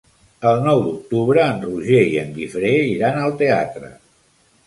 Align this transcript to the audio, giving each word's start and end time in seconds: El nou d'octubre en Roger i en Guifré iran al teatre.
El 0.51 0.61
nou 0.67 0.79
d'octubre 0.85 1.43
en 1.49 1.59
Roger 1.65 1.99
i 2.13 2.17
en 2.21 2.33
Guifré 2.39 2.73
iran 2.95 3.19
al 3.27 3.35
teatre. 3.43 3.93